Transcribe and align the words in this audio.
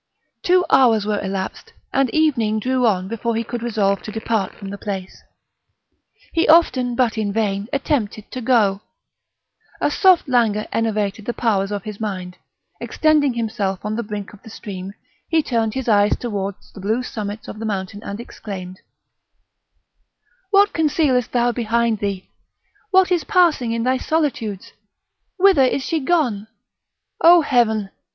Two 0.41 0.65
hours 0.71 1.05
were 1.05 1.23
elapsed, 1.23 1.73
and 1.93 2.09
evening 2.09 2.59
drew 2.59 2.87
on 2.87 3.07
before 3.07 3.35
he 3.35 3.43
could 3.43 3.61
resolve 3.61 4.01
to 4.01 4.11
depart 4.11 4.51
from 4.55 4.71
the 4.71 4.77
place; 4.79 5.21
he 6.33 6.47
often, 6.49 6.95
but 6.95 7.19
in 7.19 7.31
vain, 7.31 7.67
attempted 7.71 8.31
to 8.31 8.41
go; 8.41 8.81
a 9.79 9.91
soft 9.91 10.27
languor 10.27 10.65
enervated 10.73 11.25
the 11.25 11.35
powers 11.35 11.71
of 11.71 11.83
his 11.83 11.99
mind; 11.99 12.37
extending 12.79 13.33
himself 13.35 13.85
on 13.85 13.95
the 13.95 14.01
brink 14.01 14.33
of 14.33 14.41
the 14.41 14.49
stream, 14.49 14.93
he 15.29 15.43
turned 15.43 15.75
his 15.75 15.87
eyes 15.87 16.17
towards 16.17 16.73
the 16.73 16.81
blue 16.81 17.03
summits 17.03 17.47
of 17.47 17.59
the 17.59 17.65
mountain, 17.65 18.01
and 18.01 18.19
exclaimed: 18.19 18.79
"What 20.49 20.73
concealest 20.73 21.29
thou 21.31 21.51
behind 21.51 21.99
thee? 21.99 22.31
what 22.89 23.11
is 23.11 23.23
passing 23.23 23.71
in 23.71 23.83
thy 23.83 23.97
solitudes? 23.99 24.71
Whither 25.37 25.61
is 25.65 25.83
she 25.83 25.99
gone? 25.99 26.47
O 27.23 27.41
Heaven! 27.41 27.91